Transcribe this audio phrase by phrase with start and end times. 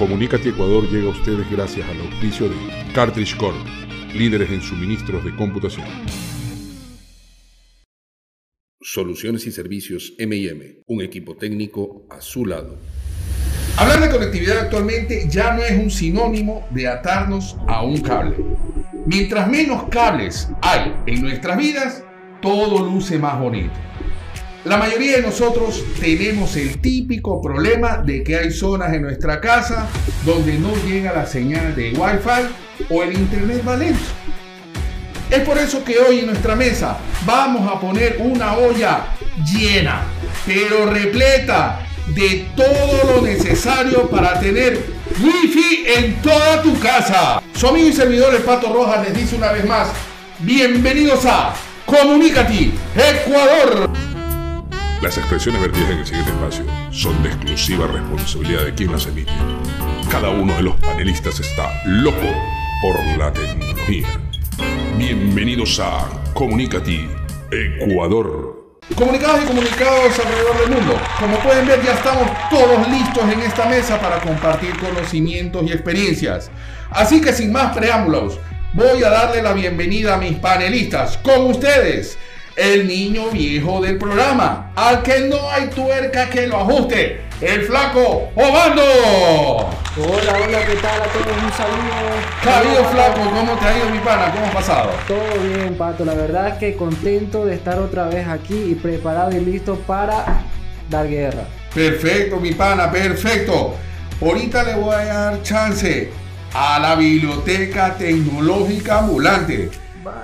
[0.00, 2.56] Comunícate Ecuador llega a ustedes gracias al auspicio de
[2.94, 3.54] Cartridge Corp,
[4.14, 5.86] líderes en suministros de computación.
[8.80, 12.78] Soluciones y servicios MM, un equipo técnico a su lado.
[13.76, 18.38] Hablar de conectividad actualmente ya no es un sinónimo de atarnos a un cable.
[19.04, 22.02] Mientras menos cables hay en nuestras vidas,
[22.40, 23.89] todo luce más bonito.
[24.64, 29.88] La mayoría de nosotros tenemos el típico problema de que hay zonas en nuestra casa
[30.26, 34.00] donde no llega la señal de Wi-Fi o el internet va lento.
[35.30, 39.06] Es por eso que hoy en nuestra mesa vamos a poner una olla
[39.50, 40.02] llena,
[40.44, 44.78] pero repleta de todo lo necesario para tener
[45.22, 47.42] Wi-Fi en toda tu casa.
[47.54, 49.88] Su amigo y servidor el Pato Rojas les dice una vez más,
[50.40, 51.54] bienvenidos a
[51.86, 54.09] Comunicati Ecuador.
[55.02, 59.32] Las expresiones vertidas en el siguiente espacio son de exclusiva responsabilidad de quien las emite.
[60.10, 62.28] Cada uno de los panelistas está loco
[62.82, 64.06] por la tecnología.
[64.98, 67.08] Bienvenidos a Comunicati
[67.50, 68.76] Ecuador.
[68.94, 71.00] Comunicados y comunicados alrededor del mundo.
[71.18, 76.50] Como pueden ver, ya estamos todos listos en esta mesa para compartir conocimientos y experiencias.
[76.90, 78.38] Así que sin más preámbulos,
[78.74, 81.16] voy a darle la bienvenida a mis panelistas.
[81.16, 82.18] Con ustedes,
[82.56, 88.30] el niño viejo del programa, al que no hay tuerca que lo ajuste, el flaco
[88.34, 88.82] Obando.
[89.96, 91.26] Hola, hola, ¿qué tal a todos?
[91.26, 92.00] Un saludo.
[92.42, 94.32] Javier Flaco, ¿cómo te ha ido mi pana?
[94.32, 94.90] ¿Cómo has pasado?
[95.08, 96.04] Todo bien, Pato.
[96.04, 100.42] La verdad es que contento de estar otra vez aquí y preparado y listo para
[100.88, 101.44] dar guerra.
[101.74, 103.74] Perfecto, mi pana, perfecto.
[104.22, 106.10] Ahorita le voy a dar chance
[106.54, 109.70] a la biblioteca tecnológica ambulante.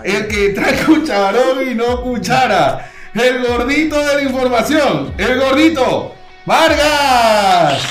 [0.04, 2.90] El que trae cucharón y no cuchara.
[3.14, 5.12] El gordito de la información.
[5.18, 6.14] El gordito.
[6.44, 7.82] Vargas.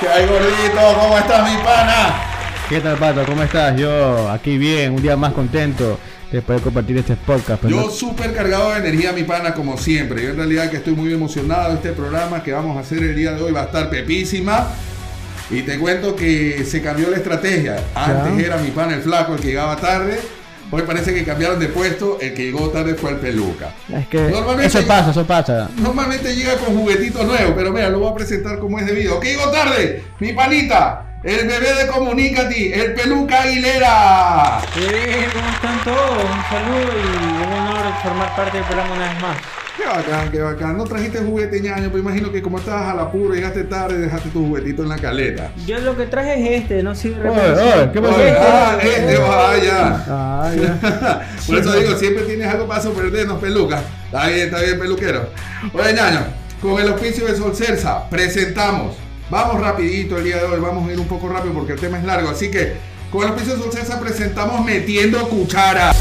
[0.00, 1.00] ¿Qué hay, gordito?
[1.00, 2.22] ¿Cómo estás, mi pana?
[2.68, 3.24] ¿Qué tal, Pato?
[3.24, 3.76] ¿Cómo estás?
[3.76, 5.98] Yo aquí bien, un día más contento
[6.30, 7.62] de poder compartir este podcast.
[7.62, 10.22] pero Yo súper cargado de energía, mi pana, como siempre.
[10.22, 11.72] Yo en realidad que estoy muy emocionado.
[11.74, 14.68] Este programa que vamos a hacer el día de hoy va a estar pepísima.
[15.50, 17.76] Y te cuento que se cambió la estrategia.
[17.94, 18.46] Antes Ya.
[18.46, 20.18] era mi pana el flaco el que llegaba tarde.
[20.68, 22.18] Hoy parece que cambiaron de puesto.
[22.20, 23.70] El que llegó tarde fue el peluca.
[23.92, 25.70] es que Normalmente- eso pasa, eso pasa.
[25.76, 29.20] Normalmente llega con juguetitos nuevos, pero mira, lo voy a presentar como es debido.
[29.20, 30.02] ¿Qué llegó tarde?
[30.18, 34.60] Mi panita, el bebé de Comunicati, el peluca Aguilera.
[34.76, 36.24] Eh, ¿Cómo están todos?
[36.24, 39.36] Un saludo y un honor formar parte del programa una vez más.
[39.76, 40.78] Qué bacán, qué bacán.
[40.78, 44.30] No trajiste juguete ñaño, pero imagino que como estabas a la pura, llegaste tarde, dejaste
[44.30, 45.50] tu juguetito en la caleta.
[45.66, 47.28] Yo lo que traje es este, no sirve.
[47.28, 48.16] Oye, oye, ¿qué pasó?
[48.16, 50.04] Oye, ah, este, vaya.
[50.08, 51.28] Ah, ya.
[51.46, 53.82] Por eso digo, siempre tienes algo para sorprendernos, peluca.
[54.06, 55.28] Está bien, está bien, peluquero.
[55.74, 56.20] Oye, ñaño,
[56.62, 58.96] con el auspicio de Sol Cersa, presentamos.
[59.28, 61.98] Vamos rapidito el día de hoy, vamos a ir un poco rápido porque el tema
[61.98, 62.30] es largo.
[62.30, 62.76] Así que,
[63.10, 65.92] con el auspicio de Sol Cersa presentamos Metiendo Cuchara.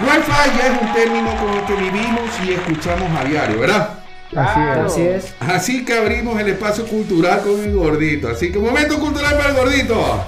[0.00, 3.90] Wi-Fi ya es un término con el que vivimos y escuchamos a diario, ¿verdad?
[4.34, 4.76] Así es.
[4.78, 5.34] Así es.
[5.38, 8.28] Así que abrimos el espacio cultural con el gordito.
[8.28, 10.24] Así que momento cultural para el gordito.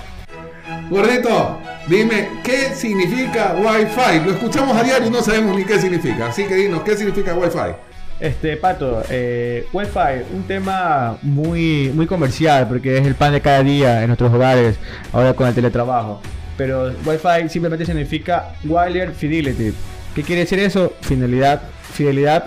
[0.88, 4.24] Gordito, dime, ¿qué significa Wi-Fi?
[4.24, 6.28] Lo escuchamos a diario y no sabemos ni qué significa.
[6.28, 7.74] Así que dinos, ¿qué significa Wi-Fi?
[8.20, 13.64] Este, Pato, eh, Wi-Fi, un tema muy, muy comercial porque es el pan de cada
[13.64, 14.76] día en nuestros hogares,
[15.12, 16.20] ahora con el teletrabajo.
[16.56, 19.72] Pero Wi-Fi simplemente significa Wireless Fidelity.
[20.14, 20.94] ¿Qué quiere decir eso?
[21.02, 21.62] Finalidad,
[21.92, 22.46] fidelidad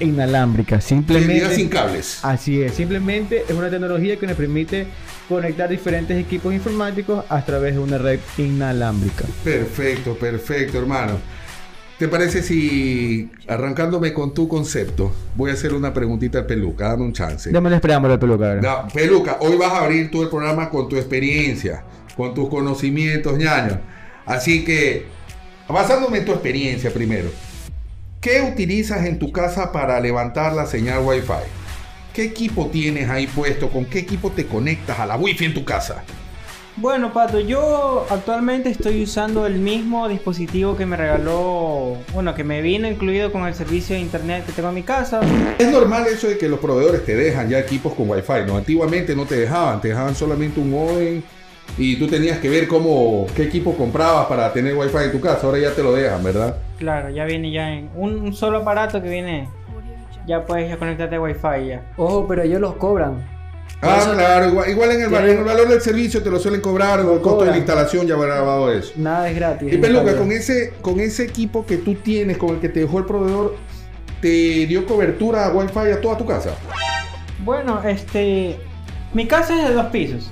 [0.00, 0.80] inalámbrica.
[0.80, 1.32] Simplemente.
[1.32, 2.20] Fidelidad sin cables.
[2.22, 4.86] Así es, simplemente es una tecnología que nos permite
[5.28, 9.24] conectar diferentes equipos informáticos a través de una red inalámbrica.
[9.44, 11.18] Perfecto, perfecto, hermano.
[12.00, 16.88] ¿Te parece si, arrancándome con tu concepto, voy a hacer una preguntita al peluca?
[16.88, 17.50] Dame un chance.
[17.50, 18.54] Démosle esperamos al peluca.
[18.54, 21.84] No, Peluca, hoy vas a abrir tú el programa con tu experiencia,
[22.20, 23.80] con tus conocimientos, ñaño.
[24.26, 25.06] Así que,
[25.66, 27.30] basándome en tu experiencia primero,
[28.20, 31.48] ¿qué utilizas en tu casa para levantar la señal Wi-Fi?
[32.12, 33.70] ¿Qué equipo tienes ahí puesto?
[33.70, 36.04] ¿Con qué equipo te conectas a la Wi-Fi en tu casa?
[36.76, 42.60] Bueno, Pato, yo actualmente estoy usando el mismo dispositivo que me regaló, bueno, que me
[42.60, 45.20] vino incluido con el servicio de internet que tengo en mi casa.
[45.58, 48.58] Es normal eso de que los proveedores te dejan ya equipos con Wi-Fi, ¿no?
[48.58, 51.22] Antiguamente no te dejaban, te dejaban solamente un modem
[51.78, 55.46] y tú tenías que ver cómo, qué equipo comprabas para tener Wi-Fi en tu casa.
[55.46, 56.56] Ahora ya te lo dejan, ¿verdad?
[56.78, 59.48] Claro, ya viene ya en un, un solo aparato que viene,
[60.26, 61.92] ya puedes ya conectarte a Wi-Fi ya.
[61.96, 63.40] Ojo, pero ellos los cobran.
[63.80, 66.60] Por Ah, eso claro, igual, igual en, el, en valor del servicio te lo suelen
[66.60, 68.92] cobrar o el costo de la instalación ya va grabado eso.
[68.96, 69.72] Nada es gratis.
[69.72, 72.98] Y Peluca, con ese, con ese equipo que tú tienes, con el que te dejó
[72.98, 73.56] el proveedor,
[74.20, 76.50] ¿te dio cobertura a Wi-Fi a toda tu casa?
[77.42, 78.58] Bueno, este.
[79.14, 80.30] Mi casa es de dos pisos.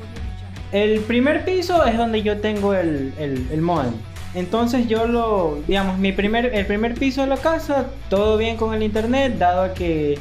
[0.73, 3.95] El primer piso es donde yo tengo el, el, el modem.
[4.35, 8.75] Entonces yo lo, digamos, mi primer, el primer piso de la casa, todo bien con
[8.75, 10.19] el internet, dado a que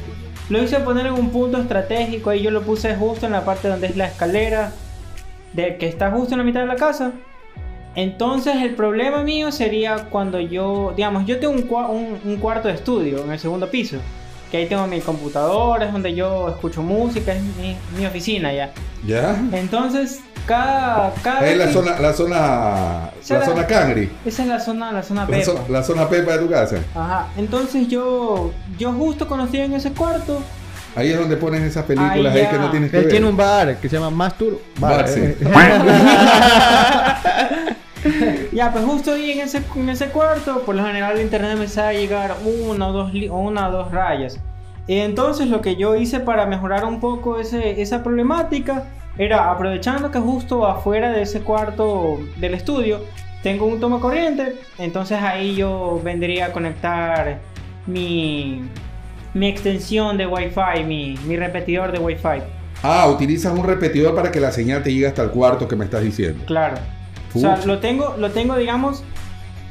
[0.48, 3.68] lo hice poner en un punto estratégico, ahí yo lo puse justo en la parte
[3.68, 4.72] donde es la escalera,
[5.52, 7.12] de, que está justo en la mitad de la casa.
[7.94, 12.68] Entonces el problema mío sería cuando yo, digamos, yo tengo un, cua- un- un cuarto
[12.68, 13.98] de estudio en el segundo piso,
[14.50, 18.72] que ahí tengo mi computadora, es donde yo escucho música, es mi, mi oficina ya.
[19.06, 19.36] ¿Ya?
[19.52, 21.12] Entonces, cada...
[21.22, 24.10] cada Es la zona, la zona, Esa la la- zona cangri.
[24.24, 25.44] Esa es la zona, la zona La, Pepa.
[25.52, 26.78] zo- la zona pepa de tu casa.
[26.94, 30.42] Ajá, entonces yo, yo justo cuando estoy en ese cuarto,
[30.96, 33.12] Ahí es donde pones esas películas Ahí ahí, que no tienes que Él ver.
[33.12, 34.96] tiene un bar que se llama Mastur Bar.
[34.96, 35.20] Bar, sí.
[35.20, 35.36] Eh,
[38.52, 41.68] ya pues justo ahí en ese, en ese cuarto, por lo general el internet me
[41.68, 44.38] sabe llegar una o dos, o una o dos rayas.
[44.86, 48.84] Y entonces lo que yo hice para mejorar un poco ese, esa problemática
[49.18, 53.00] era aprovechando que justo afuera de ese cuarto del estudio
[53.42, 57.38] tengo un toma corriente, entonces ahí yo vendría a conectar
[57.86, 58.62] mi,
[59.34, 62.42] mi extensión de Wi-Fi, mi, mi repetidor de Wi-Fi.
[62.82, 65.84] Ah, utilizas un repetidor para que la señal te llegue hasta el cuarto que me
[65.84, 66.44] estás diciendo.
[66.46, 66.76] Claro.
[67.34, 69.04] O sea, lo tengo, lo tengo, digamos,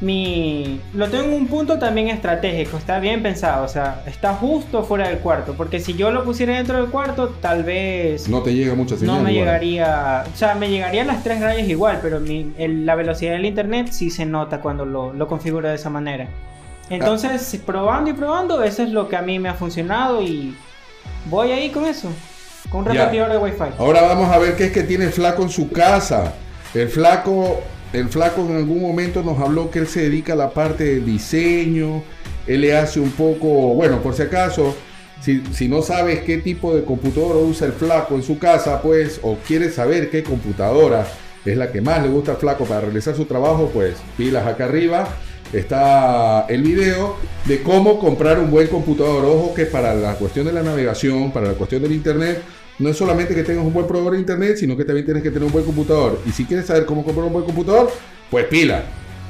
[0.02, 0.80] mi.
[0.94, 5.08] Lo tengo en un punto también estratégico, está bien pensado, o sea, está justo fuera
[5.10, 5.54] del cuarto.
[5.58, 9.00] Porque si yo lo pusiera dentro del cuarto, tal vez No te llega mucha no
[9.00, 9.24] señal.
[9.24, 9.46] me igual.
[9.46, 10.24] llegaría.
[10.34, 13.88] O sea, me llegarían las tres rayas igual, pero mi- el- la velocidad del internet
[13.92, 16.28] sí se nota cuando lo, lo configuro de esa manera.
[16.90, 20.56] Entonces, probando y probando, eso es lo que a mí me ha funcionado y
[21.30, 22.10] voy ahí con eso.
[22.70, 23.02] Con un Ya.
[23.06, 23.64] repetidor de Wi-Fi.
[23.78, 26.34] Ahora vamos a ver qué es que tiene el flaco en su casa.
[26.74, 27.62] El flaco,
[27.94, 31.06] el flaco en algún momento nos habló que él se dedica a la parte del
[31.06, 32.04] diseño.
[32.46, 34.76] Él le hace un poco, bueno, por si acaso,
[35.22, 39.38] si, no sabes qué tipo de computadora usa el flaco en su casa, pues, o
[39.48, 41.08] quieres saber qué computadora
[41.46, 44.66] es la que más le gusta al flaco para realizar su trabajo, pues, pilas acá
[44.66, 45.08] arriba.
[45.54, 49.24] Está el video de cómo comprar un buen computador.
[49.24, 52.42] Ojo que para la cuestión de la navegación, para la cuestión del internet,
[52.80, 55.32] no es solamente que tengas un buen proveedor de internet, sino que también tienes que
[55.32, 56.20] tener un buen computador.
[56.26, 57.92] Y si quieres saber cómo comprar un buen computador,
[58.30, 58.84] pues pila.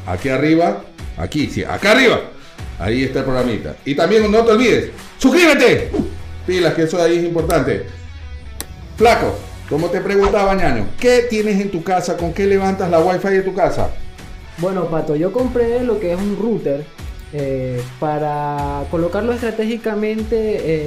[0.06, 0.84] Aquí arriba,
[1.18, 2.22] aquí, sí, acá arriba.
[2.80, 3.76] Ahí está el programita.
[3.86, 5.92] Y también no te olvides, suscríbete.
[6.46, 7.86] Pilas, que eso ahí es importante.
[8.98, 9.38] Flaco,
[9.70, 12.16] como te preguntaba, ñaño, ¿qué tienes en tu casa?
[12.16, 13.90] ¿Con qué levantas la wifi de tu casa?
[14.60, 16.86] Bueno, Pato, yo compré lo que es un router
[17.34, 20.36] eh, para colocarlo estratégicamente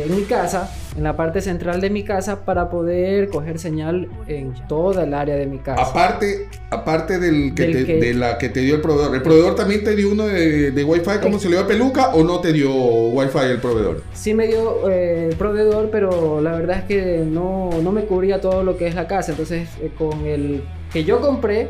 [0.00, 4.08] eh, en mi casa, en la parte central de mi casa, para poder coger señal
[4.26, 5.82] en toda el área de mi casa.
[5.82, 9.14] Aparte, aparte del que Del te- que- de la que te dio el proveedor.
[9.14, 12.08] ¿El proveedor también te dio uno de, de Wi-Fi como se le dio a Peluca
[12.14, 14.02] o no te dio Wi-Fi el proveedor?
[14.14, 18.40] Sí me dio eh, el proveedor, pero la verdad es que no, no me cubría
[18.40, 19.32] todo lo que es la casa.
[19.32, 20.62] Entonces, con el
[20.92, 21.68] que yo compré,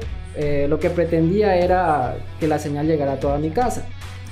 [0.68, 3.84] lo que pretendía era que la señal llegara a toda mi casa.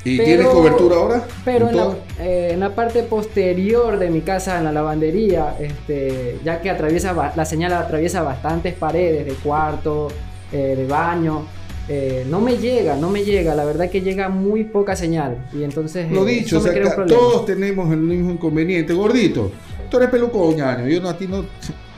[0.04, 1.24] ¿Y Pero- tienes cobertura ahora?
[1.44, 6.70] Pero eh, en la parte posterior de mi casa, en la lavandería, este, ya que
[6.70, 10.08] atraviesa la señal atraviesa bastantes paredes de cuarto,
[10.52, 11.46] eh, de baño,
[11.88, 13.54] eh, no me llega, no me llega.
[13.54, 15.38] La verdad que llega muy poca señal.
[15.52, 16.10] Y entonces.
[16.10, 17.06] Lo dicho, o me sea, problema.
[17.06, 18.92] todos tenemos el mismo inconveniente.
[18.92, 19.50] Gordito,
[19.90, 20.86] tú eres peluco ñaño.
[20.86, 21.44] Yo no, a ti no.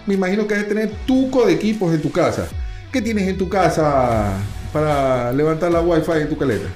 [0.06, 2.48] Me imagino que debes tener tuco de equipos en tu casa.
[2.90, 4.32] ¿Qué tienes en tu casa
[4.72, 6.68] para levantar la Wi-Fi en tu caleta?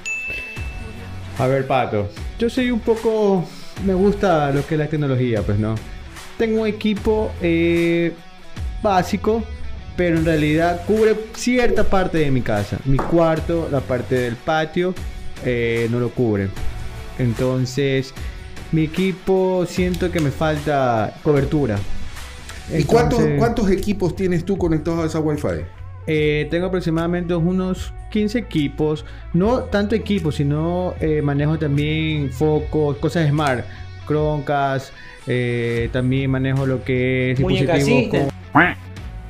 [1.37, 2.09] A ver, Pato.
[2.39, 3.45] Yo soy un poco...
[3.85, 5.75] Me gusta lo que es la tecnología, pues, ¿no?
[6.37, 8.13] Tengo un equipo eh,
[8.81, 9.43] básico,
[9.97, 12.77] pero en realidad cubre cierta parte de mi casa.
[12.85, 14.93] Mi cuarto, la parte del patio,
[15.43, 16.49] eh, no lo cubre.
[17.19, 18.13] Entonces,
[18.71, 21.77] mi equipo siento que me falta cobertura.
[22.73, 25.84] ¿Y cuántos, cuántos equipos tienes tú conectados a esa Wi-Fi?
[26.07, 29.05] Eh, tengo aproximadamente unos 15 equipos.
[29.33, 33.65] No tanto equipos, sino eh, manejo también focos, cosas smart.
[34.07, 34.93] Chromecast.
[35.27, 38.31] eh, también manejo lo que es Muñeca dispositivos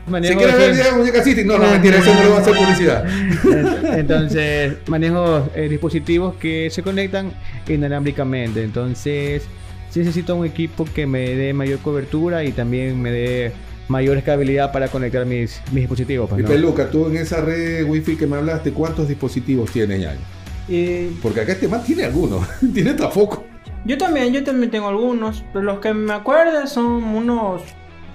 [0.07, 2.37] manejo Si quieres ver ese- video de muñeca no, no, mentira, eso no le va
[2.37, 3.97] a hacer publicidad.
[3.97, 7.31] Entonces, manejo eh, dispositivos que se conectan
[7.67, 8.63] inalámbricamente.
[8.63, 9.43] Entonces,
[9.89, 13.51] sí necesito un equipo que me dé mayor cobertura y también me dé
[13.87, 16.29] mayor estabilidad para conectar mis, mis dispositivos.
[16.29, 16.49] pues, Y ¿no?
[16.49, 20.19] Peluca, tú en esa red Wi-Fi que me hablaste, ¿cuántos dispositivos tienes, ñaño?
[20.67, 23.45] Y Porque acá este man tiene algunos, tiene hasta foco.
[23.85, 27.61] Yo también, yo también tengo algunos, pero los que me acuerdo son unos...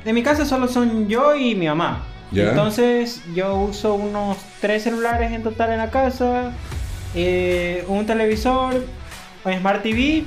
[0.04, 2.04] En mi casa solo son yo y mi mamá.
[2.32, 2.50] Ya.
[2.50, 6.52] Entonces yo uso unos tres celulares en total en la casa,
[7.14, 8.84] eh, un televisor,
[9.44, 10.24] un Smart TV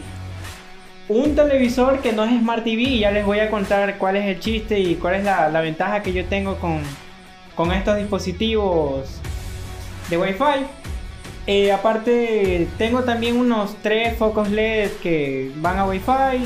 [1.09, 4.25] un televisor que no es Smart TV y ya les voy a contar cuál es
[4.25, 6.81] el chiste y cuál es la, la ventaja que yo tengo con,
[7.55, 9.19] con estos dispositivos
[10.09, 10.65] de Wi-Fi.
[11.45, 16.45] Eh, aparte, tengo también unos tres focos LED que van a Wi-Fi.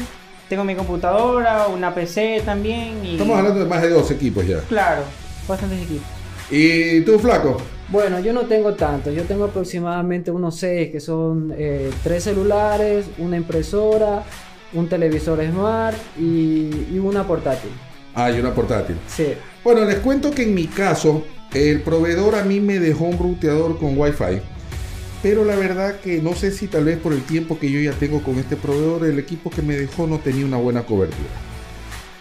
[0.49, 3.05] Tengo mi computadora, una PC también.
[3.05, 3.11] Y...
[3.13, 4.59] Estamos hablando de más de dos equipos ya.
[4.61, 5.03] Claro,
[5.47, 6.07] bastantes equipos.
[6.49, 7.57] ¿Y tú, flaco?
[7.89, 13.05] Bueno, yo no tengo tanto, yo tengo aproximadamente unos seis que son eh, tres celulares,
[13.17, 14.23] una impresora,
[14.74, 17.69] un televisor smart y, y una portátil.
[18.13, 18.95] Ah, y una portátil.
[19.07, 19.33] Sí.
[19.63, 23.77] Bueno, les cuento que en mi caso, el proveedor a mí me dejó un ruteador
[23.79, 24.41] con Wi-Fi.
[25.24, 27.91] Pero la verdad que no sé si tal vez por el tiempo que yo ya
[27.97, 31.29] tengo con este proveedor, el equipo que me dejó no tenía una buena cobertura.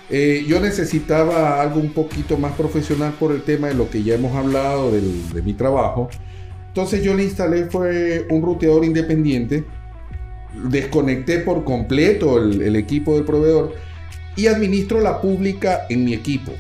[0.09, 4.15] Eh, yo necesitaba algo un poquito más profesional por el tema de lo que ya
[4.15, 6.09] hemos hablado del- de mi trabajo.
[6.69, 9.65] Entonces yo le instalé fue un ruteador independiente.
[10.65, 13.75] Desconecté por completo el, equipo del proveedor
[14.37, 16.53] y administro la pública en mi equipo.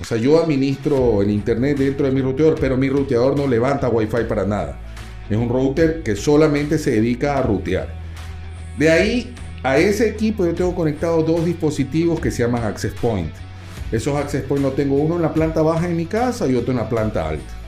[0.00, 3.88] O sea, yo administro el internet dentro de mi ruteador, pero mi ruteador no levanta
[3.88, 4.80] wifi para nada.
[5.28, 7.88] Es un router que solamente se dedica a rutear.
[8.78, 13.32] De ahí a ese equipo yo tengo conectados dos dispositivos que se llaman Access Point.
[13.92, 16.72] Esos Access Point los tengo uno en la planta baja de mi casa y otro
[16.72, 17.61] en la planta alta.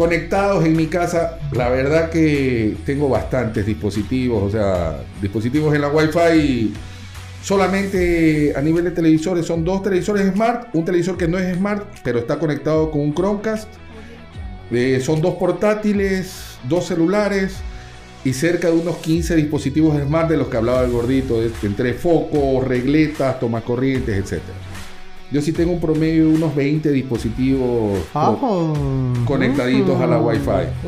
[0.00, 5.88] Conectados en mi casa, la verdad que tengo bastantes dispositivos, o sea, dispositivos en la
[5.88, 6.72] Wi-Fi
[7.42, 11.98] solamente a nivel de televisores son dos televisores smart, un televisor que no es smart,
[12.02, 13.68] pero está conectado con un Chromecast.
[14.70, 17.56] Eh, son dos portátiles, dos celulares
[18.24, 22.66] y cerca de unos 15 dispositivos smart de los que hablaba el gordito, entre focos,
[22.66, 24.40] regletas, tomacorrientes, etc.
[25.30, 28.00] Yo sí tengo un promedio de unos 20 dispositivos
[28.40, 28.72] co-
[29.26, 30.86] conectaditos a la Wi-Fi.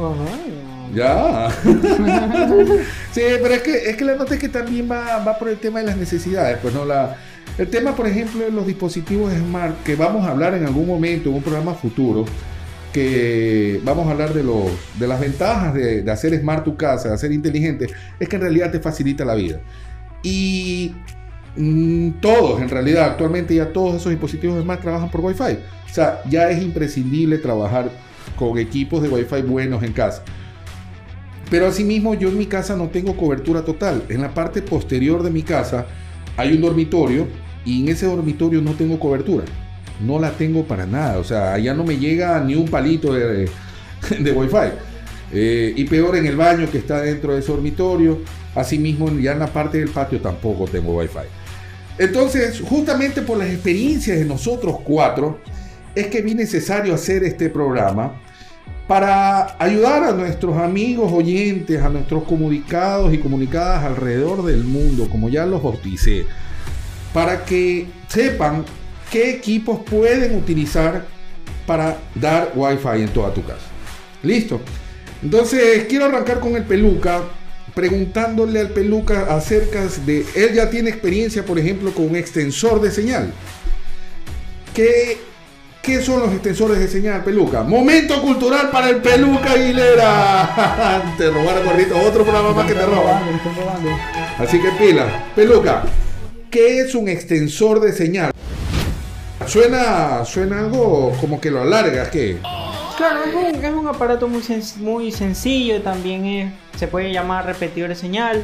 [0.95, 1.49] Ya.
[3.13, 5.59] sí, pero es que, es que la nota es que también va, va por el
[5.59, 6.59] tema de las necesidades.
[6.61, 7.17] Pues no la.
[7.59, 11.29] El tema, por ejemplo, de los dispositivos smart, que vamos a hablar en algún momento,
[11.29, 12.25] en un programa futuro,
[12.93, 14.65] que vamos a hablar de, los,
[14.99, 17.87] de las ventajas de, de hacer smart tu casa, de hacer inteligente,
[18.19, 19.61] es que en realidad te facilita la vida.
[20.23, 20.95] Y
[22.21, 25.59] todos, en realidad, actualmente ya todos esos dispositivos smart trabajan por Wi-Fi.
[25.91, 27.91] O sea, ya es imprescindible trabajar
[28.37, 30.23] con equipos de Wi-Fi buenos en casa.
[31.51, 34.03] Pero asimismo yo en mi casa no tengo cobertura total.
[34.09, 35.87] En la parte posterior de mi casa
[36.39, 37.27] hay un dormitorio
[37.67, 39.45] y en ese dormitorio no tengo cobertura.
[40.01, 41.19] No la tengo para nada.
[41.19, 43.51] O sea, allá no me llega ni un palito de,
[44.19, 44.73] de Wi-Fi.
[45.35, 48.21] Eh, y peor en el baño que está dentro de ese dormitorio.
[48.55, 51.42] Asimismo ya en la parte del patio tampoco tengo Wi-Fi.
[51.99, 55.39] Entonces, justamente por las experiencias de nosotros cuatro,
[55.95, 58.21] es que vi necesario hacer este programa
[58.87, 65.29] para ayudar a nuestros amigos oyentes, a nuestros comunicados y comunicadas alrededor del mundo, como
[65.29, 66.27] ya los bauticé,
[67.13, 68.65] para que sepan
[69.11, 71.05] qué equipos pueden utilizar
[71.67, 73.67] para dar Wi-Fi en toda tu casa.
[74.23, 74.61] Listo.
[75.23, 77.23] Entonces, quiero arrancar con el peluca,
[77.75, 82.91] preguntándole al peluca acerca de, él ya tiene experiencia, por ejemplo, con un extensor de
[82.91, 83.33] señal.
[84.75, 85.19] ¿Qué,
[85.83, 87.63] qué son los extensores de señal, peluca?
[87.63, 91.15] Momento cultural para el peluca Aguilera.
[91.19, 93.23] te robaron gordito, otro programa más que te roban.
[94.39, 95.85] Así que pila, peluca.
[96.51, 98.33] ¿Qué es un extensor de señal?
[99.47, 102.39] Suena, suena algo como que lo alargas, ¿qué?
[102.97, 104.43] Claro, es un, aparato muy,
[104.79, 108.43] muy sencillo, también se puede llamar repetidor de señal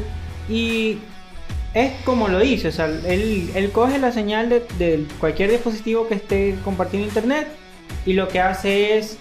[0.48, 0.98] y
[1.74, 6.14] es como lo dice, o sea, él, él coge la señal de cualquier dispositivo que
[6.14, 7.48] esté compartiendo internet
[8.06, 9.18] y lo que hace es,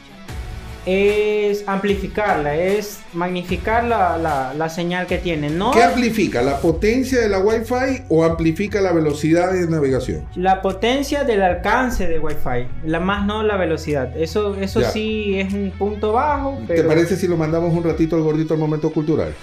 [0.88, 6.42] es amplificarla, es magnificar la, la- la señal que tiene, no ¿Qué amplifica?
[6.42, 10.24] ¿La potencia de la Wi-Fi o amplifica la velocidad de navegación?
[10.36, 14.16] la potencia del alcance de Wi-Fi, la más no la velocidad.
[14.18, 14.90] Eso, eso Ya.
[14.92, 18.54] sí es un punto bajo, ¿Te pero parece si lo mandamos un ratito al gordito
[18.54, 19.34] al momento cultural?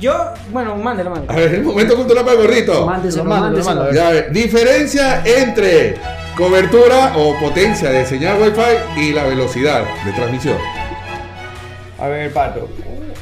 [0.00, 0.12] yo,
[0.52, 1.38] bueno, mándelo, A mándelo.
[1.38, 2.86] ver, el momento cultural para el gordito.
[2.86, 3.76] Mándeselo, mándeselo.
[3.80, 3.92] mando.
[3.92, 5.94] Ya, a ver, diferencia entre
[6.36, 10.56] cobertura o potencia de señal Wi-Fi y la velocidad de transmisión.
[12.04, 12.68] A ver, pato.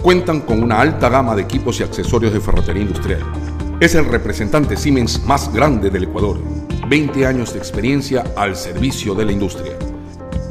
[0.00, 3.24] Cuentan con una alta gama de equipos y accesorios de ferretería industrial.
[3.80, 6.38] Es el representante Siemens más grande del Ecuador.
[6.86, 9.72] 20 años de experiencia al servicio de la industria.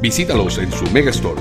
[0.02, 1.40] Visítalos en su Mega Store,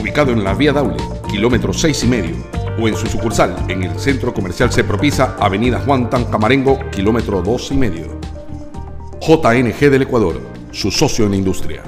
[0.00, 0.96] ubicado en la Vía Daule,
[1.30, 2.36] kilómetro 6 y medio,
[2.80, 7.70] o en su sucursal en el Centro Comercial Propisa, Avenida Juan Tan Camarengo, kilómetro 2
[7.72, 8.18] y medio.
[9.20, 10.40] JNG del Ecuador,
[10.70, 11.82] su socio en la industria.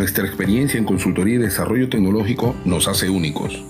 [0.00, 3.62] Nuestra experiencia en consultoría y desarrollo tecnológico nos hace únicos.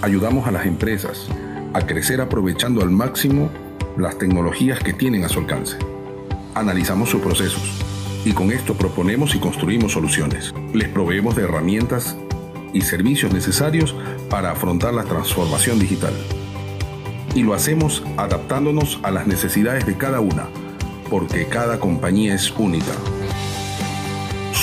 [0.00, 1.26] Ayudamos a las empresas
[1.74, 3.50] a crecer aprovechando al máximo
[3.98, 5.76] las tecnologías que tienen a su alcance.
[6.54, 7.82] Analizamos sus procesos
[8.24, 10.54] y con esto proponemos y construimos soluciones.
[10.72, 12.16] Les proveemos de herramientas
[12.72, 13.92] y servicios necesarios
[14.30, 16.14] para afrontar la transformación digital.
[17.34, 20.46] Y lo hacemos adaptándonos a las necesidades de cada una,
[21.10, 22.92] porque cada compañía es única.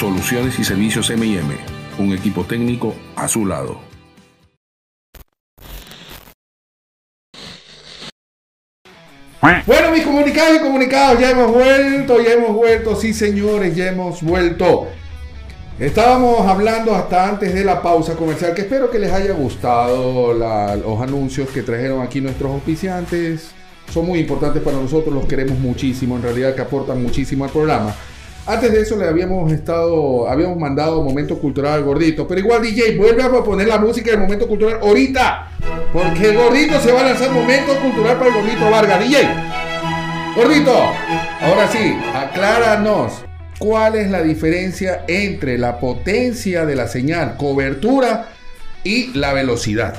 [0.03, 1.55] Soluciones y servicios M&M,
[1.97, 3.79] un equipo técnico a su lado.
[9.65, 14.21] Bueno, mis comunicados y comunicados, ya hemos vuelto, ya hemos vuelto, sí señores, ya hemos
[14.21, 14.89] vuelto.
[15.79, 21.01] Estábamos hablando hasta antes de la pausa comercial, que espero que les haya gustado los
[21.01, 23.51] anuncios que trajeron aquí nuestros auspiciantes.
[23.89, 27.95] Son muy importantes para nosotros, los queremos muchísimo, en realidad que aportan muchísimo al programa.
[28.45, 32.97] Antes de eso le habíamos estado, habíamos mandado Momento Cultural al Gordito, pero igual DJ,
[32.97, 35.47] vuelve a poner la música del Momento Cultural ahorita,
[35.93, 39.29] porque Gordito se va a lanzar Momento Cultural para el Gordito Vargas, DJ.
[40.35, 40.73] Gordito,
[41.41, 43.13] ahora sí, acláranos
[43.59, 48.27] cuál es la diferencia entre la potencia de la señal, cobertura
[48.83, 49.95] y la velocidad.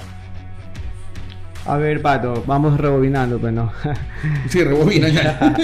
[1.66, 3.72] A ver, Pato, vamos rebobinando, pues no.
[4.50, 5.38] Sí, rebobina ya.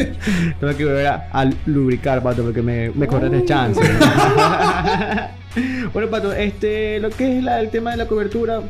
[0.61, 3.81] Tengo que volver a, a lubricar, Pato, porque me, me corres chance.
[5.93, 8.61] bueno, Pato, este, lo que es la- el tema de la cobertura,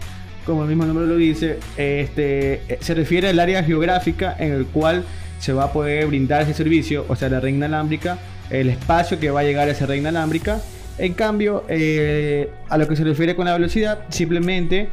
[0.45, 4.67] como el mismo nombre lo dice, este, eh, se refiere al área geográfica en el
[4.67, 5.05] cual
[5.39, 8.19] se va a poder brindar ese servicio, o sea, la red inalámbrica,
[8.51, 10.59] el espacio que va a llegar a esa red inalámbrica.
[10.99, 14.91] En cambio, eh, a lo que se refiere con la velocidad, simplemente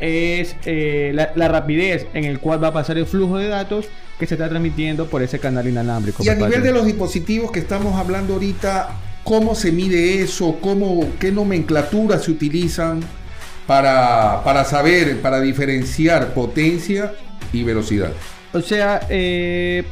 [0.00, 3.86] es eh, la, la rapidez en el cual va a pasar el flujo de datos
[4.18, 6.22] que se está transmitiendo por ese canal inalámbrico.
[6.22, 8.90] Y a nivel de los dispositivos que estamos hablando ahorita,
[9.24, 10.58] ¿cómo se mide eso?
[10.60, 13.00] ¿Cómo, ¿Qué nomenclaturas se utilizan
[13.66, 17.14] para, para saber, para diferenciar potencia
[17.52, 18.12] y velocidad?
[18.52, 19.84] O sea, eh,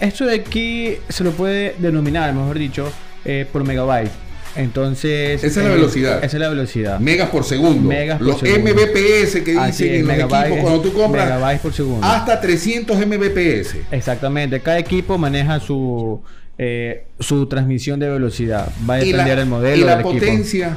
[0.00, 2.92] esto de aquí se lo puede denominar, mejor dicho,
[3.24, 4.23] eh, por megabyte.
[4.56, 5.42] Entonces.
[5.42, 6.16] Esa es la eh, velocidad.
[6.24, 7.00] Esa es la velocidad.
[7.00, 7.88] Megas por segundo.
[7.88, 8.70] Megas por los segundo.
[8.70, 12.06] Mbps que Así dicen es, en los equipos cuando tú compras megabytes por segundo.
[12.06, 13.76] hasta 300 Mbps.
[13.90, 14.60] Exactamente.
[14.60, 16.20] Cada equipo maneja su
[16.56, 18.70] eh, su transmisión de velocidad.
[18.88, 19.76] Va a depender del modelo.
[19.76, 20.20] y la del equipo.
[20.20, 20.76] potencia.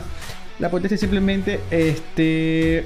[0.59, 2.85] La potencia simplemente, este,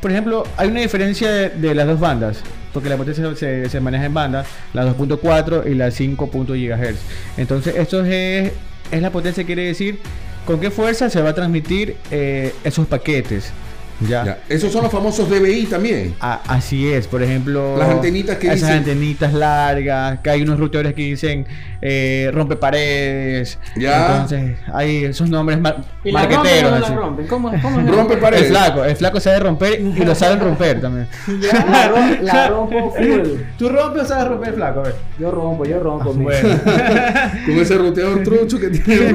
[0.00, 2.38] por ejemplo, hay una diferencia de, de las dos bandas,
[2.72, 6.30] porque la potencia se, se maneja en bandas, la 2.4 y la 5.
[6.32, 6.96] GHz.
[7.36, 8.52] Entonces, esto es,
[8.90, 9.98] es la potencia, quiere decir
[10.46, 13.52] con qué fuerza se va a transmitir eh, esos paquetes.
[14.00, 14.24] Ya.
[14.24, 14.38] Ya.
[14.48, 16.14] Esos son los famosos DBI también.
[16.20, 17.76] Así es, por ejemplo.
[17.76, 21.46] Las antenitas que esas dicen- antenitas largas, que hay unos routers que dicen
[21.82, 23.58] eh, rompe paredes.
[23.76, 24.12] Ya.
[24.12, 26.90] Entonces, hay esos nombres mar- ¿Y rompen marqueteros.
[26.90, 27.26] no rompen?
[27.26, 28.16] ¿Cómo, cómo se Rompe rompe?
[28.18, 28.44] paredes.
[28.44, 31.06] El flaco, el flaco sabe romper y lo saben romper también.
[31.70, 33.40] La, rom- la rompo full.
[33.58, 34.80] ¿Tú rompes o sabes romper flaco?
[34.80, 34.94] A ver.
[35.18, 36.12] Yo rompo, yo rompo.
[36.14, 36.48] mi- Bueno.
[37.46, 39.12] Con ese ruteador trucho que tiene.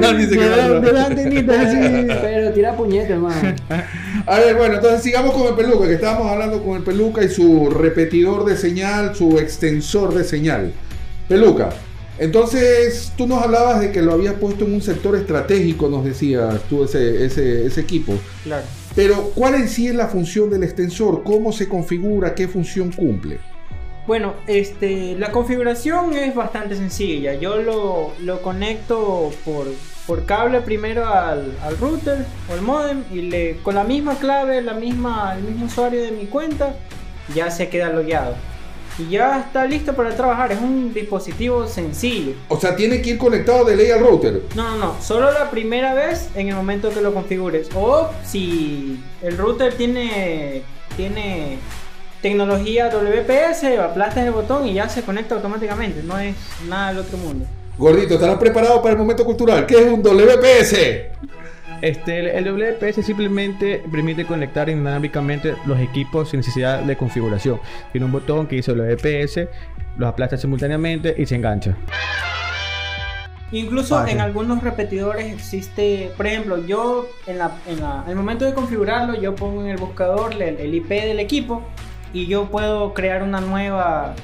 [2.22, 3.54] Pero tira puñete, hermano.
[4.26, 7.28] A ver, bueno, entonces sigamos con el peluca, que estábamos hablando con el peluca y
[7.28, 10.72] su repetidor de señal, su extensor de señal.
[11.28, 11.70] Peluca,
[12.18, 16.60] entonces tú nos hablabas de que lo habías puesto en un sector estratégico, nos decías
[16.68, 18.14] tú ese, ese, ese equipo.
[18.42, 18.64] Claro.
[18.96, 21.22] Pero, ¿cuál en sí es la función del extensor?
[21.22, 22.34] ¿Cómo se configura?
[22.34, 23.38] ¿Qué función cumple?
[24.06, 27.34] Bueno, este, la configuración es bastante sencilla.
[27.34, 29.66] Yo lo, lo conecto por,
[30.06, 34.62] por cable primero al, al router o al modem y le, con la misma clave,
[34.62, 36.76] la misma, el mismo usuario de mi cuenta,
[37.34, 38.36] ya se queda logueado.
[38.98, 40.52] y ya está listo para trabajar.
[40.52, 42.34] Es un dispositivo sencillo.
[42.48, 44.42] O sea, tiene que ir conectado de ley al router.
[44.54, 47.68] No, no, no, solo la primera vez en el momento que lo configures.
[47.74, 50.62] O si el router tiene,
[50.96, 51.58] tiene
[52.22, 56.02] tecnología WPS, aplastas el botón y ya se conecta automáticamente.
[56.02, 56.34] No es
[56.68, 57.44] nada del otro mundo.
[57.78, 59.66] Gordito, ¿estarás preparado para el momento cultural?
[59.66, 60.76] ¿Qué es un WPS?
[61.82, 67.60] Este, el, el WPS simplemente permite conectar inalámbricamente los equipos sin necesidad de configuración.
[67.92, 69.48] Tiene un botón que dice WPS,
[69.98, 71.76] los aplasta simultáneamente y se engancha.
[73.52, 78.54] Incluso en algunos repetidores existe, por ejemplo, yo en, la, en la- el momento de
[78.54, 81.62] configurarlo, yo pongo en el buscador el, el IP del equipo
[82.12, 84.14] y yo puedo crear una nueva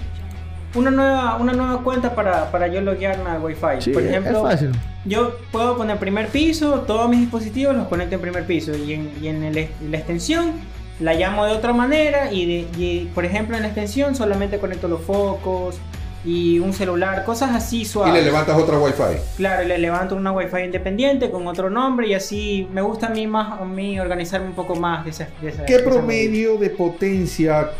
[0.74, 3.80] una nueva, una nueva cuenta para, para yo loguearme al Wi-Fi.
[3.80, 4.72] Sí, por es ejemplo, fácil.
[5.04, 9.12] yo puedo poner primer piso, todos mis dispositivos los conecto en primer piso y en,
[9.20, 10.52] y en el- la extensión
[11.00, 14.88] la llamo de otra manera y, de- y, por ejemplo en la extensión solamente conecto
[14.88, 15.76] los focos
[16.24, 18.14] y un celular, cosas así Y suaves.
[18.14, 19.18] le levantas otra Wi-Fi.
[19.38, 23.26] Claro, le levanto una Wi-Fi independiente con otro nombre y así me gusta a mí
[23.26, 26.56] más a mí organizarme un poco más de esa, de esa- ¿Qué de esa promedio
[26.58, 27.70] de potencia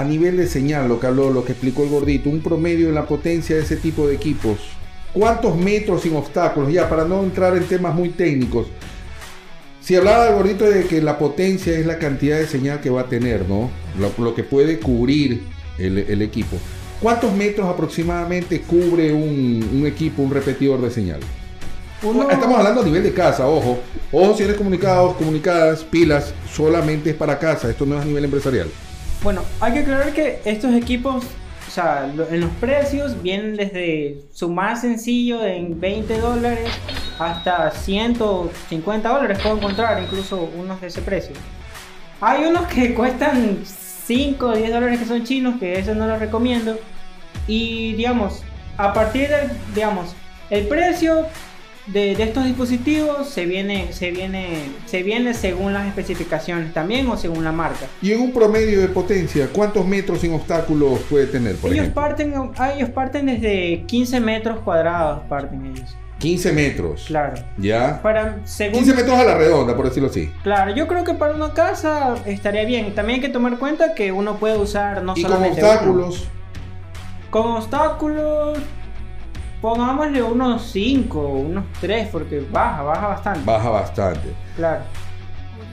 [0.00, 2.94] a nivel de señal, lo que habló, lo que explicó el gordito, un promedio en
[2.94, 4.58] la potencia de ese tipo de equipos?
[5.12, 6.72] ¿Cuántos metros sin obstáculos?
[6.72, 8.68] Ya, para no entrar en temas muy técnicos.
[9.80, 13.02] Si hablaba el gordito de que la potencia es la cantidad de señal que va
[13.02, 13.70] a tener, ¿no?
[13.98, 15.42] Lo, lo que puede cubrir
[15.78, 16.56] el, el equipo.
[17.00, 21.20] ¿Cuántos metros aproximadamente cubre un, un equipo, un repetidor de señal?
[22.02, 23.80] Uno- Estamos hablando a nivel de casa, ojo.
[24.12, 27.70] Ojo si eres comunicados, comunicadas, pilas, solamente es para casa.
[27.70, 28.68] Esto no es a nivel empresarial.
[29.22, 31.24] Bueno, hay que aclarar que estos equipos,
[31.68, 36.70] o sea, en los precios vienen desde su más sencillo en 20 dólares
[37.18, 39.38] hasta 150 dólares.
[39.42, 41.34] Puedo encontrar incluso unos de ese precio.
[42.22, 46.18] Hay unos que cuestan 5 o 10 dólares que son chinos, que eso no los
[46.18, 46.78] recomiendo.
[47.46, 48.42] Y digamos,
[48.78, 50.14] a partir del, digamos,
[50.48, 51.26] el precio
[51.92, 57.16] de, de estos dispositivos se viene, se viene, se viene según las especificaciones también o
[57.16, 57.86] según la marca.
[58.00, 62.02] Y en un promedio de potencia, ¿cuántos metros sin obstáculos puede tener, por ellos ejemplo?
[62.02, 65.96] parten, ah, ellos parten desde 15 metros cuadrados, parten ellos.
[66.18, 67.04] 15 metros.
[67.06, 67.42] Claro.
[67.56, 68.00] ¿Ya?
[68.02, 70.30] Para, según, 15 metros a la redonda, por decirlo así.
[70.42, 72.94] Claro, yo creo que para una casa estaría bien.
[72.94, 75.70] También hay que tomar cuenta que uno puede usar no y con solamente uno.
[75.70, 76.28] obstáculos.
[77.30, 78.58] Con obstáculos,
[79.60, 83.44] pongámosle unos 5, unos 3, porque baja, baja bastante.
[83.44, 84.28] Baja bastante.
[84.56, 84.82] Claro.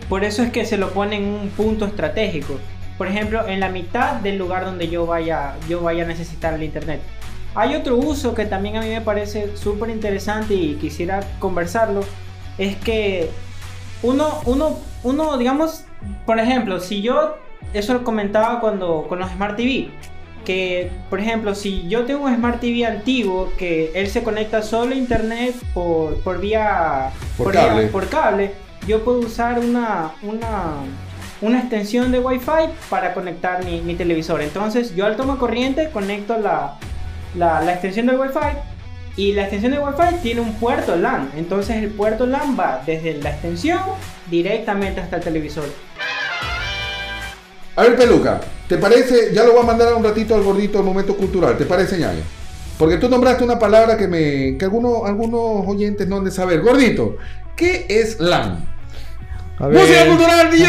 [0.10, 2.56] Por eso es que se lo pone en un punto estratégico.
[2.98, 6.64] Por ejemplo, en la mitad del lugar donde yo vaya, yo vaya a necesitar el
[6.64, 7.02] internet.
[7.56, 12.02] Hay otro uso que también a mí me parece súper interesante y quisiera conversarlo.
[12.58, 13.30] Es que
[14.02, 15.86] uno, uno, uno, digamos,
[16.26, 17.36] por ejemplo, si yo,
[17.74, 19.90] eso lo comentaba cuando con los Smart TV,
[20.48, 24.94] que por ejemplo, si yo tengo un Smart TV antiguo que él se conecta solo
[24.94, 27.88] a internet por, por vía Por cable.
[27.88, 28.54] por cable,
[28.88, 30.76] yo puedo usar una, una,
[31.42, 34.42] una extensión de Wi-Fi para conectar mi, mi televisor.
[34.42, 36.76] Entonces, yo al toma corriente conecto la,
[37.36, 41.30] la, la extensión del Wi-Fi y la extensión de Wi-Fi tiene un puerto LAN.
[41.36, 43.82] Entonces, el puerto LAN va desde la extensión
[44.32, 45.66] directamente hasta el televisor.
[47.78, 49.32] A ver, Peluca, ¿te parece?
[49.36, 51.56] Ya lo voy a mandar un ratito al gordito al momento cultural.
[51.56, 52.22] ¿Te parece, ñaño?
[52.80, 56.62] Porque tú nombraste una palabra que me que algunos, algunos oyentes no han de saber.
[56.62, 57.18] Gordito,
[57.56, 58.66] ¿qué es LAN?
[59.60, 60.68] A ¡Música cultural, DJ!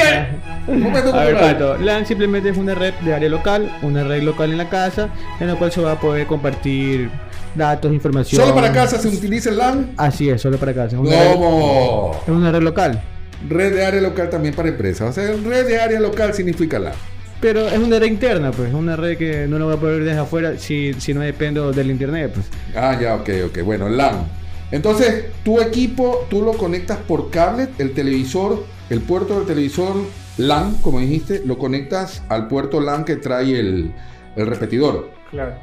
[0.79, 1.39] Momento A ver.
[1.39, 5.09] Pato, LAN simplemente es una red de área local, una red local en la casa,
[5.41, 7.11] en la cual se va a poder compartir
[7.55, 8.43] datos, información.
[8.43, 9.93] ¿Solo para casa se utiliza el LAN?
[9.97, 10.97] Así es, solo para casa.
[10.97, 12.21] Es una, red, ¿Cómo?
[12.23, 13.03] es una red local.
[13.49, 15.11] Red de área local también para empresas.
[15.11, 16.95] O sea, red de área local significa LAN.
[17.41, 18.71] Pero es una red interna, pues.
[18.71, 21.21] Es una red que no lo voy a poder ver desde afuera si, si no
[21.21, 22.47] dependo del internet, pues.
[22.75, 23.63] Ah, ya, ok, ok.
[23.63, 24.27] Bueno, LAN.
[24.71, 29.95] Entonces, tu equipo, tú lo conectas por cable, el televisor, el puerto del televisor
[30.37, 33.93] LAN, como dijiste, lo conectas al puerto LAN que trae el,
[34.37, 35.11] el repetidor.
[35.31, 35.55] Claro.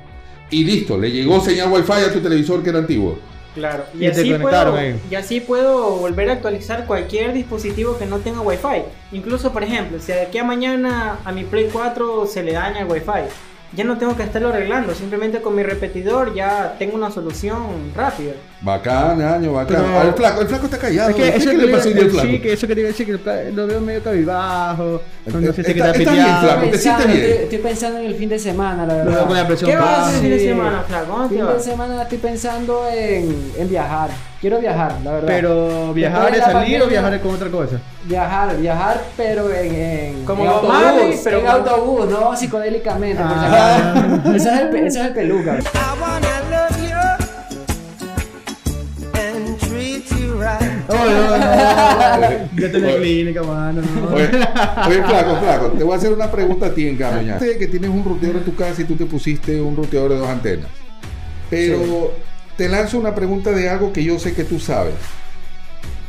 [0.50, 3.20] Y listo, le llegó señal Wi-Fi a tu televisor que era antiguo.
[3.56, 4.78] Claro, y, así puedo,
[5.10, 8.84] y así puedo volver a actualizar cualquier dispositivo que no tenga Wi-Fi.
[9.14, 12.82] Incluso, por ejemplo, si de aquí a mañana a mi Play 4 se le daña
[12.82, 13.32] el Wi-Fi,
[13.76, 14.94] ya no tengo que estarlo arreglando.
[14.96, 18.34] Simplemente con mi repetidor ya tengo una solución rápida.
[18.62, 19.78] Bacán, año, bacán.
[19.84, 21.10] Pero- Ah, el flaco, el flaco está callado.
[21.10, 22.28] Es ¿Qué, que eso ¿Qué que le pasó al flaco?
[22.28, 25.02] Sí, que eso que te iba a decir que el lo veo medio cabizbajo.
[25.26, 26.70] No, no sé si Está- bien, flaco.
[26.72, 27.20] ¿te sientes bien?
[27.20, 29.12] Estoy, estoy pensando en el fin de semana, la verdad.
[29.14, 31.06] veo con la presión ¿Qué vas a hacer el fin de semana, Flaco?
[31.18, 34.10] ¿Dónde te Fin de semana estoy pensando en, en viajar.
[34.46, 35.28] Quiero viajar, la verdad.
[35.28, 37.80] Pero viajar es salir o pandemia- viajar con otra cosa.
[38.04, 43.24] Viajar, viajar, pero en, en, Como en autobús, Marley, pero en autobús, no psicodélicamente.
[43.24, 44.22] si Ah.
[44.36, 45.58] ese, es el, ese es el peluca.
[45.58, 45.62] I
[46.00, 46.96] wanna love you
[49.20, 50.72] and treat you right.
[50.90, 53.82] Oh, no, no, Ya tenés clínica, mano.
[53.82, 54.16] no.
[54.16, 54.30] Oye,
[54.88, 57.24] oye, flaco, flaco, te voy a hacer una pregunta a ti en cambio.
[57.40, 57.40] ya.
[57.58, 60.30] Que tienes un ruteador en tu casa y tú te pusiste un ruteador de dos
[60.30, 60.68] antenas.
[61.50, 62.12] Pero
[62.58, 64.94] te lanzo una pregunta de algo que yo sé que tú sabes.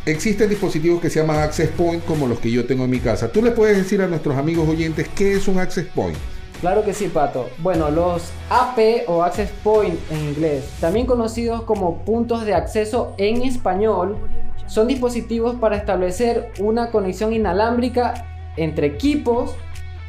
[0.05, 3.29] Existen dispositivos que se llaman Access Point como los que yo tengo en mi casa.
[3.33, 6.17] ¿Tú le puedes decir a nuestros amigos oyentes qué es un Access Point?
[6.61, 7.51] Claro que sí, Pato.
[7.59, 13.43] Bueno, los AP o Access Point en inglés, también conocidos como puntos de acceso en
[13.43, 14.17] español,
[14.69, 18.25] son dispositivos para establecer una conexión inalámbrica
[18.57, 19.55] entre equipos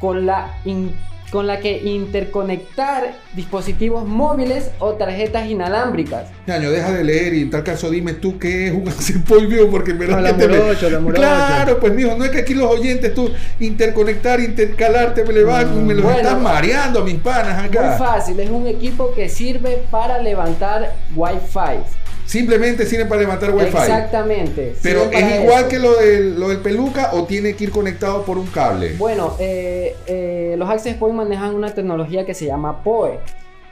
[0.00, 0.94] con la, in-
[1.30, 6.28] con la que interconectar dispositivos móviles o tarjetas inalámbricas.
[6.46, 8.84] Ñaño, deja de leer y en tal caso dime tú qué es un
[9.28, 11.20] Point, mijo, porque en verdad No, la que te me- morocho, la morocho.
[11.20, 15.86] Claro, pues mijo, no es que aquí los oyentes tú interconectar, intercalarte, me, le van-
[15.86, 16.18] me los Bueno.
[16.18, 17.92] están mareando a mis panas Muy acá.
[17.98, 22.07] fácil, es un equipo que sirve para levantar Wi-Fi.
[22.28, 23.66] Simplemente sirven para levantar Wi-Fi.
[23.78, 24.74] Exactamente.
[24.82, 25.68] Pero es igual eso.
[25.70, 28.96] que lo del, lo del peluca o tiene que ir conectado por un cable.
[28.98, 33.18] Bueno, eh, eh, los Access Point manejan una tecnología que se llama PoE,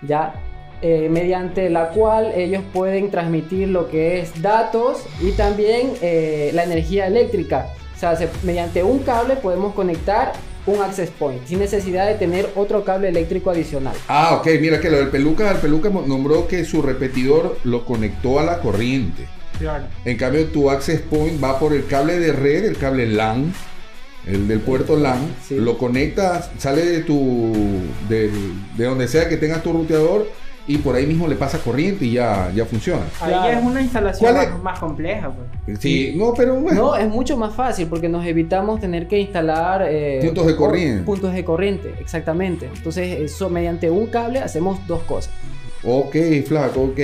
[0.01, 0.35] ¿ya?
[0.81, 7.07] Eh, mediante la cual ellos pueden transmitir lo que es datos y también la energía
[7.09, 7.67] eléctrica.
[7.95, 10.33] O sea, se- mediante un cable podemos conectar
[10.67, 13.95] un Access Point sin necesidad de tener otro cable eléctrico adicional.
[14.09, 18.41] Ah, ok, mira que lo del peluca, el peluca nombró que su repetidor lo conectó
[18.41, 19.27] a la corriente.
[19.59, 19.85] Claro.
[20.05, 23.55] En cambio, tu access point va por el cable de red, el cable LAN,
[24.27, 25.55] el del puerto LAN, Sí.
[25.55, 27.53] lo conectas, sale de tu,
[28.09, 30.29] del- de donde sea que tengas tu ruteador
[30.69, 33.03] y por ahí mismo le pasa corriente y ya, ya funciona.
[33.21, 33.53] Ahí Claro.
[33.53, 35.31] ya es una instalación más, más compleja,
[35.65, 35.79] pues.
[35.79, 36.81] Sí, no, pero bueno.
[36.81, 41.03] No, es mucho más fácil porque nos evitamos tener que instalar eh, Puntos de corriente.
[41.05, 42.69] Puntos de corriente, exactamente.
[42.75, 45.33] Entonces, eso mediante un cable hacemos dos cosas.
[45.85, 46.99] Ok, flaco, ok.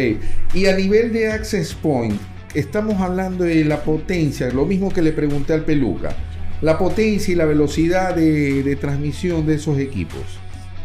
[0.55, 2.21] Y a nivel de access point,
[2.55, 6.17] estamos hablando de la potencia, lo mismo que le pregunté al peluca.
[6.63, 10.21] La potencia y la velocidad de, de transmisión de esos equipos.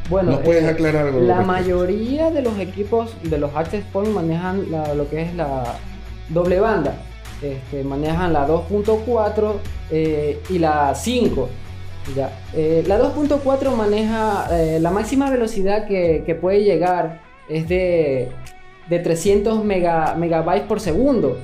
[0.09, 1.19] Bueno, ¿Nos puedes eh, aclarar algo?
[1.19, 5.33] al La mayoría de los equipos de los Access Point manejan la- lo que es
[5.35, 5.63] la
[6.29, 6.95] doble banda.
[7.41, 9.53] Este, manejan la 2.4
[9.91, 11.49] eh, y la 5.
[12.15, 12.31] Ya.
[12.55, 14.47] Eh, la 2.4 maneja
[14.79, 18.29] la máxima velocidad que, que puede llegar es de,
[18.89, 21.37] de 300 mega- megabytes por segundo.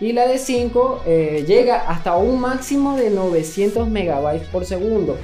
[0.00, 5.16] Y la de 5 eh, llega hasta un máximo de 900 megabytes por segundo.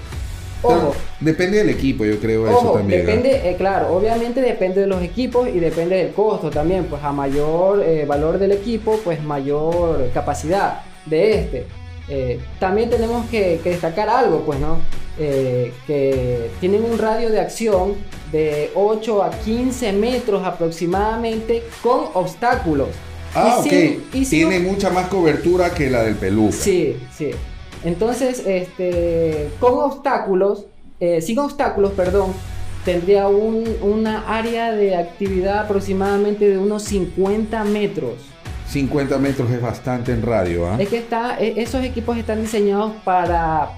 [0.69, 3.01] Ojo, Depende del equipo, yo creo eso también.
[3.01, 3.05] ¿ah?
[3.05, 7.13] depende, eh, claro, obviamente depende de los equipos y depende del costo también, pues a
[7.13, 11.67] mayor eh, valor del equipo, pues mayor capacidad de este.
[12.09, 14.79] Eh, también tenemos que, que destacar algo, pues, ¿no?
[15.17, 17.95] Que tienen un radio de acción
[18.33, 22.89] de 8 a 15 metros aproximadamente con obstáculos.
[23.35, 23.65] Ah, Y ok.
[23.71, 26.53] sin- y sin Tiene mucha más cobertura que la del peluca.
[26.57, 27.31] Sí, sí.
[27.85, 30.67] Entonces, este, con obstáculos,
[31.01, 32.33] eh, sin obstáculos, perdón,
[32.85, 38.15] tendría un, una área de actividad aproximadamente de unos 50 metros.
[38.69, 40.77] 50 metros es bastante en radio, ¿ah?
[40.79, 43.71] Es que está, e- esos equipos están diseñados para,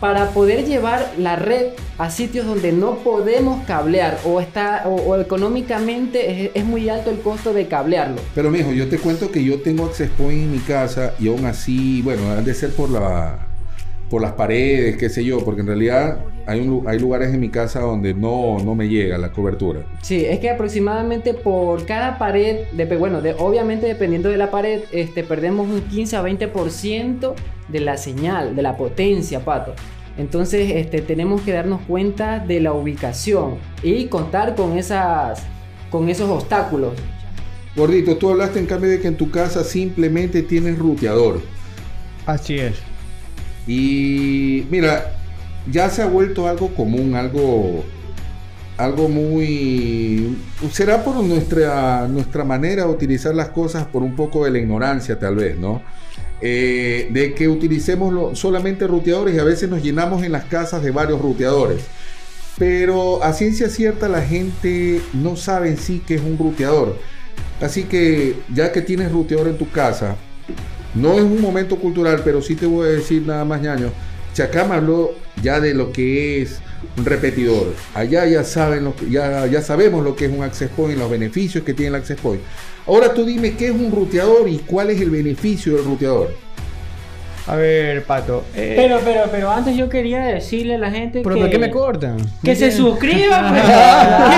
[0.00, 6.44] para poder llevar la red a sitios donde no podemos cablear o, está, o, económicamente
[6.44, 8.16] es, es muy alto el costo de cablearlo.
[8.34, 11.46] Pero mijo, yo te cuento que yo tengo access point en mi casa y aún
[11.46, 13.45] así, bueno, han de ser por la
[14.10, 17.48] por las paredes, qué sé yo, porque en realidad hay, un hay lugares en mi
[17.48, 19.84] casa donde no, no me llega la cobertura.
[20.02, 24.82] Sí, es que aproximadamente por cada pared, de, bueno, de, obviamente dependiendo de la pared,
[24.92, 27.34] este, perdemos un 15 a 20%
[27.68, 29.74] de la señal, de la potencia, pato.
[30.16, 35.42] Entonces, este, tenemos que darnos cuenta de la ubicación y contar con, esas,
[35.90, 36.94] con esos obstáculos.
[37.74, 41.40] Gordito, tú hablaste en cambio de que en tu casa simplemente tienes ruteador.
[42.24, 42.76] Así es.
[43.66, 45.12] Y mira,
[45.70, 47.84] ya se ha vuelto algo común, algo,
[48.76, 50.36] algo muy...
[50.70, 55.18] Será por nuestra, nuestra manera de utilizar las cosas, por un poco de la ignorancia
[55.18, 55.82] tal vez, ¿no?
[56.40, 60.82] Eh, de que utilicemos lo- solamente ruteadores y a veces nos llenamos en las casas
[60.82, 61.82] de varios ruteadores.
[62.58, 66.98] Pero a ciencia cierta la gente no sabe en sí qué es un ruteador.
[67.60, 70.16] Así que ya que tienes ruteador en tu casa,
[70.96, 73.90] no es un momento cultural, pero sí te voy a decir nada más, ñaño.
[74.34, 76.60] Chacama habló ya de lo que es
[76.98, 77.72] un repetidor.
[77.94, 81.10] Allá ya saben lo que- ya, ya sabemos lo que es un access point, los
[81.10, 82.40] beneficios que tiene el access point.
[82.86, 86.34] Ahora tú dime qué es un ruteador y cuál es el beneficio del ruteador.
[87.48, 88.42] A ver, Pato.
[88.56, 91.40] eh, Pero, pero, pero antes yo quería decirle a la gente ¿Pero que...
[91.42, 92.16] por qué me cortan?
[92.42, 94.35] Que se suscriba, pues.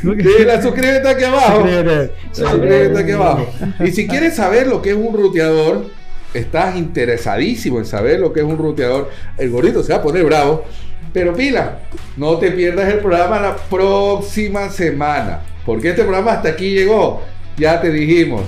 [0.00, 1.62] Sí, la suscríbete aquí abajo.
[1.62, 2.12] Suscríbete.
[2.32, 3.46] Suscríbete aquí abajo.
[3.80, 5.86] Y si quieres saber lo que es un ruteador,
[6.34, 10.24] estás interesadísimo en saber lo que es un ruteador, el gordito se va a poner
[10.24, 10.64] bravo.
[11.12, 11.78] Pero pila,
[12.16, 15.40] no te pierdas el programa la próxima semana.
[15.64, 17.22] Porque este programa hasta aquí llegó.
[17.56, 18.42] Ya te dijimos.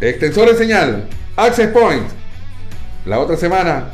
[0.00, 2.19] Extensor de señal, Access Point.
[3.06, 3.92] La otra semana.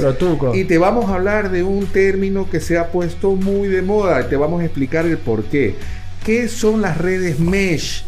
[0.00, 0.56] Los tucos.
[0.56, 4.28] Y te vamos a hablar de un término que se ha puesto muy de moda.
[4.28, 5.76] Te vamos a explicar el por qué.
[6.24, 8.04] ¿Qué son las redes mesh?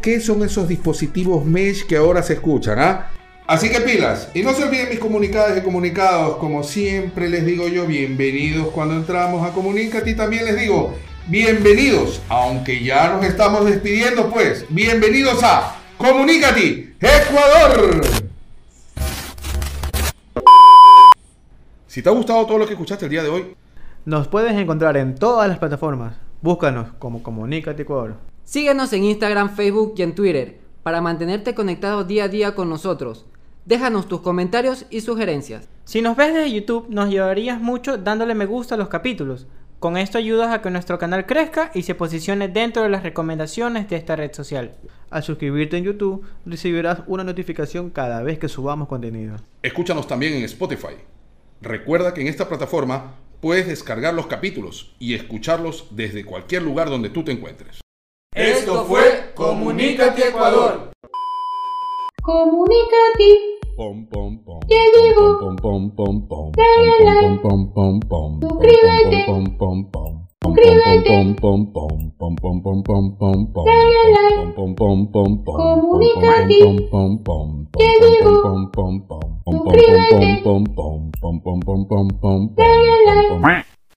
[0.00, 2.78] ¿Qué son esos dispositivos mesh que ahora se escuchan?
[2.78, 3.10] ah?
[3.46, 4.28] Así que pilas.
[4.32, 6.36] Y no se olviden mis comunicados y comunicados.
[6.36, 10.10] Como siempre les digo yo, bienvenidos cuando entramos a Comunícate.
[10.10, 10.94] Y también les digo,
[11.26, 12.22] bienvenidos.
[12.28, 14.64] Aunque ya nos estamos despidiendo, pues.
[14.68, 18.00] Bienvenidos a Comunícate, Ecuador.
[21.90, 23.56] Si te ha gustado todo lo que escuchaste el día de hoy,
[24.04, 26.14] Nos puedes encontrar en todas las plataformas.
[26.40, 28.14] Búscanos como Comunícate Ecuador.
[28.44, 33.26] Síguenos en Instagram, Facebook y en Twitter para mantenerte conectado día a día con nosotros.
[33.64, 35.68] Déjanos tus comentarios y sugerencias.
[35.84, 39.48] Si nos ves desde YouTube, nos ayudarías mucho dándole me gusta a los capítulos.
[39.80, 43.88] Con esto ayudas a que nuestro canal crezca y se posicione dentro de las recomendaciones
[43.88, 44.76] de esta red social.
[45.10, 49.38] Al suscribirte en YouTube, recibirás una notificación cada vez que subamos contenido.
[49.60, 50.94] escúchanos también en Spotify.
[51.62, 57.10] Recuerda que en esta plataforma puedes descargar los capítulos y escucharlos desde cualquier lugar donde
[57.10, 57.82] tú te encuentres.
[58.34, 60.90] esto fue Comunícate Ecuador.
[62.22, 63.58] Comunícate.
[63.76, 64.60] Pom, pom, pom.
[64.68, 65.38] Ya llegó.
[65.38, 66.52] Pom, pom, pom, pom.
[66.52, 67.42] Dale like.
[67.42, 68.40] Pom, pom, pom, pom.
[68.40, 69.24] Suscríbete.
[69.26, 69.90] Pom, pom, pom.
[69.90, 71.36] Pom, Suscríbete.
[75.44, 76.58] Comunícate.
[76.64, 77.10] Pom, pom,
[79.44, 80.42] Suscríbete.
[82.56, 83.79] Dale like.